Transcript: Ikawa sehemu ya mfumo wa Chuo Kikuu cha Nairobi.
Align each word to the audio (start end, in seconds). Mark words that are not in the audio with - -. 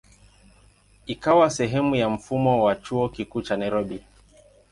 Ikawa 1.05 1.49
sehemu 1.49 1.95
ya 1.95 2.09
mfumo 2.09 2.63
wa 2.63 2.75
Chuo 2.75 3.09
Kikuu 3.09 3.41
cha 3.41 3.57
Nairobi. 3.57 4.03